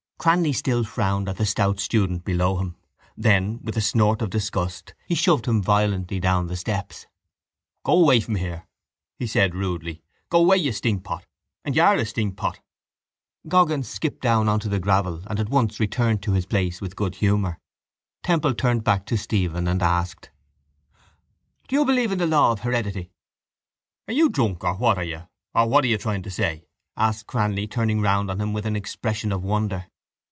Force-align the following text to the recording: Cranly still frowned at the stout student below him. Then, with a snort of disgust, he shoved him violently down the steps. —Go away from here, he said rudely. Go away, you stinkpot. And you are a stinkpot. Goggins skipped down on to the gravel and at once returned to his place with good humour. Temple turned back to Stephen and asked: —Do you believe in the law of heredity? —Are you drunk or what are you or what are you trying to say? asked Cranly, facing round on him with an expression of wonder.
Cranly 0.23 0.53
still 0.53 0.83
frowned 0.83 1.27
at 1.27 1.37
the 1.37 1.47
stout 1.47 1.79
student 1.79 2.23
below 2.23 2.57
him. 2.59 2.75
Then, 3.17 3.59
with 3.63 3.75
a 3.75 3.81
snort 3.81 4.21
of 4.21 4.29
disgust, 4.29 4.93
he 5.07 5.15
shoved 5.15 5.47
him 5.47 5.63
violently 5.63 6.19
down 6.19 6.45
the 6.45 6.55
steps. 6.55 7.07
—Go 7.83 7.93
away 8.03 8.19
from 8.19 8.35
here, 8.35 8.67
he 9.17 9.25
said 9.25 9.55
rudely. 9.55 10.03
Go 10.29 10.41
away, 10.41 10.57
you 10.57 10.73
stinkpot. 10.73 11.23
And 11.65 11.75
you 11.75 11.81
are 11.81 11.95
a 11.95 12.05
stinkpot. 12.05 12.59
Goggins 13.47 13.87
skipped 13.87 14.21
down 14.21 14.47
on 14.47 14.59
to 14.59 14.69
the 14.69 14.79
gravel 14.79 15.23
and 15.25 15.39
at 15.39 15.49
once 15.49 15.79
returned 15.79 16.21
to 16.21 16.33
his 16.33 16.45
place 16.45 16.81
with 16.81 16.95
good 16.95 17.15
humour. 17.15 17.57
Temple 18.21 18.53
turned 18.53 18.83
back 18.83 19.07
to 19.07 19.17
Stephen 19.17 19.67
and 19.67 19.81
asked: 19.81 20.29
—Do 21.67 21.75
you 21.75 21.83
believe 21.83 22.11
in 22.11 22.19
the 22.19 22.27
law 22.27 22.51
of 22.51 22.59
heredity? 22.59 23.09
—Are 24.07 24.13
you 24.13 24.29
drunk 24.29 24.63
or 24.63 24.75
what 24.75 24.99
are 24.99 25.03
you 25.03 25.23
or 25.55 25.67
what 25.67 25.83
are 25.83 25.87
you 25.87 25.97
trying 25.97 26.21
to 26.21 26.29
say? 26.29 26.67
asked 26.95 27.25
Cranly, 27.25 27.65
facing 27.65 28.01
round 28.01 28.29
on 28.29 28.39
him 28.39 28.53
with 28.53 28.67
an 28.67 28.75
expression 28.75 29.31
of 29.31 29.41
wonder. 29.43 29.87